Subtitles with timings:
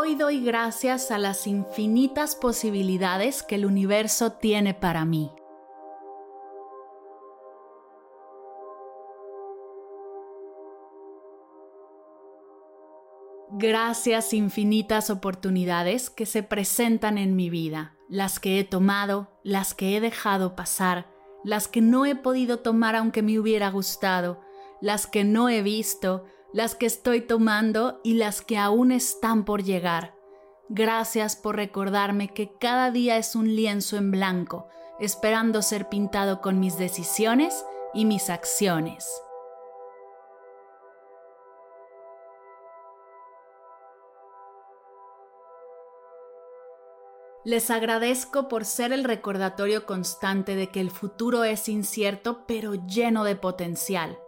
[0.00, 5.32] Hoy doy gracias a las infinitas posibilidades que el universo tiene para mí.
[13.50, 19.96] Gracias infinitas oportunidades que se presentan en mi vida, las que he tomado, las que
[19.96, 21.08] he dejado pasar,
[21.42, 24.38] las que no he podido tomar aunque me hubiera gustado,
[24.80, 29.62] las que no he visto, las que estoy tomando y las que aún están por
[29.62, 30.14] llegar.
[30.68, 34.68] Gracias por recordarme que cada día es un lienzo en blanco,
[35.00, 37.64] esperando ser pintado con mis decisiones
[37.94, 39.08] y mis acciones.
[47.44, 53.24] Les agradezco por ser el recordatorio constante de que el futuro es incierto pero lleno
[53.24, 54.18] de potencial.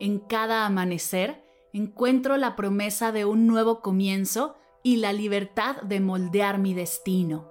[0.00, 1.43] En cada amanecer
[1.74, 4.54] encuentro la promesa de un nuevo comienzo
[4.84, 7.50] y la libertad de moldear mi destino.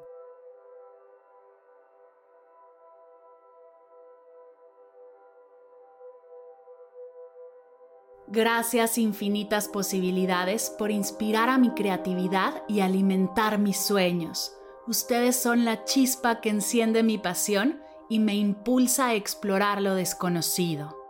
[8.27, 14.53] Gracias infinitas posibilidades por inspirar a mi creatividad y alimentar mis sueños.
[14.87, 21.02] Ustedes son la chispa que enciende mi pasión y me impulsa a explorar lo desconocido.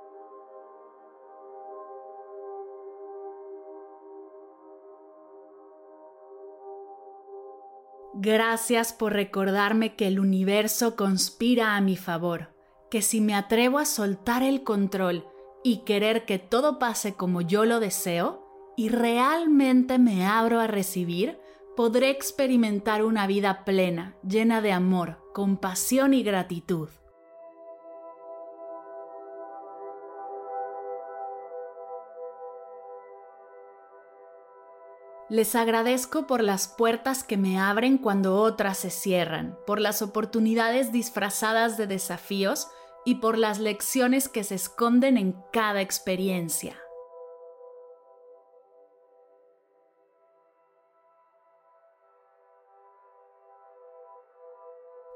[8.25, 12.53] Gracias por recordarme que el universo conspira a mi favor,
[12.89, 15.27] que si me atrevo a soltar el control
[15.61, 18.47] y querer que todo pase como yo lo deseo,
[18.77, 21.37] y realmente me abro a recibir,
[21.75, 26.87] podré experimentar una vida plena, llena de amor, compasión y gratitud.
[35.29, 40.91] Les agradezco por las puertas que me abren cuando otras se cierran, por las oportunidades
[40.91, 42.67] disfrazadas de desafíos
[43.05, 46.77] y por las lecciones que se esconden en cada experiencia.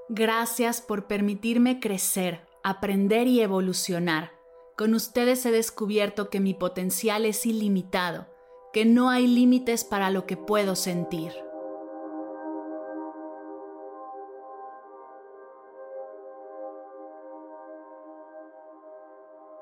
[0.10, 4.32] Gracias por permitirme crecer, aprender y evolucionar.
[4.78, 8.37] Con ustedes he descubierto que mi potencial es ilimitado
[8.74, 11.32] que no hay límites para lo que puedo sentir.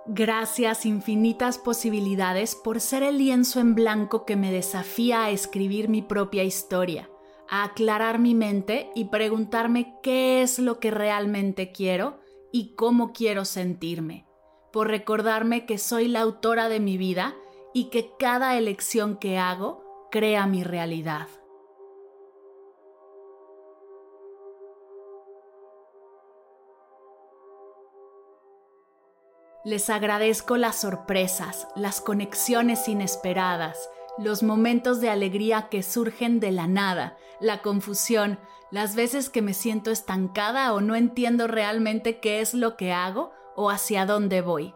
[0.07, 6.03] Gracias infinitas posibilidades por ser el lienzo en blanco que me desafía a escribir mi
[6.03, 7.09] propia historia,
[7.49, 12.19] a aclarar mi mente y preguntarme qué es lo que realmente quiero
[12.51, 14.27] y cómo quiero sentirme,
[14.71, 17.35] por recordarme que soy la autora de mi vida
[17.75, 21.27] y que cada elección que hago crea mi realidad.
[29.65, 36.67] Les agradezco las sorpresas, las conexiones inesperadas, los momentos de alegría que surgen de la
[36.67, 38.39] nada, la confusión,
[38.71, 43.33] las veces que me siento estancada o no entiendo realmente qué es lo que hago
[43.57, 44.73] o hacia dónde voy.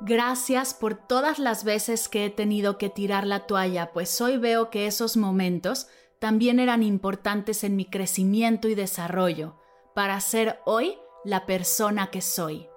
[0.00, 4.70] Gracias por todas las veces que he tenido que tirar la toalla, pues hoy veo
[4.70, 5.88] que esos momentos
[6.20, 9.56] también eran importantes en mi crecimiento y desarrollo,
[9.94, 12.68] para ser hoy la persona que soy.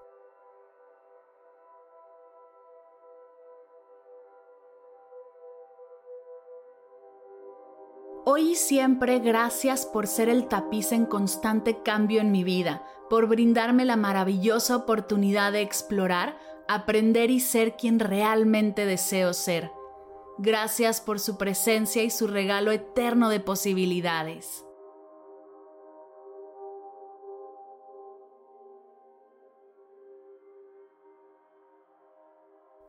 [8.26, 13.28] Hoy y siempre gracias por ser el tapiz en constante cambio en mi vida, por
[13.28, 16.38] brindarme la maravillosa oportunidad de explorar,
[16.74, 19.72] aprender y ser quien realmente deseo ser.
[20.38, 24.66] Gracias por su presencia y su regalo eterno de posibilidades.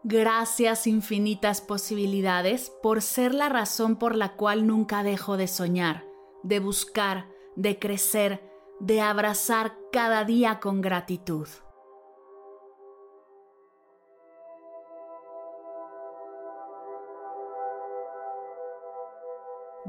[0.04, 6.04] Gracias infinitas posibilidades por ser la razón por la cual nunca dejo de soñar,
[6.42, 8.42] de buscar, de crecer,
[8.80, 11.46] de abrazar cada día con gratitud.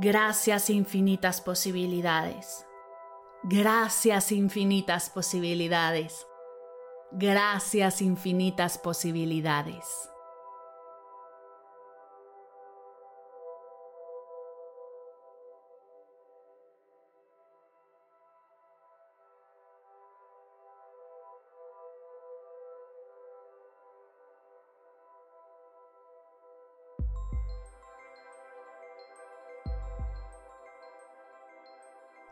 [0.04, 2.66] Gracias infinitas posibilidades.
[3.46, 6.28] Gracias infinitas posibilidades.
[7.14, 10.13] Gracias infinitas posibilidades.